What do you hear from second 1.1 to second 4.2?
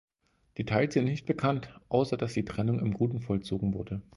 bekannt, außer dass die Trennung im Guten vollzogen wurde.